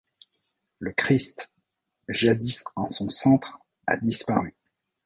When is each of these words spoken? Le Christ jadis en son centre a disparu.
Le 0.79 0.93
Christ 0.93 1.51
jadis 2.09 2.63
en 2.75 2.89
son 2.89 3.09
centre 3.09 3.59
a 3.85 3.97
disparu. 3.97 4.55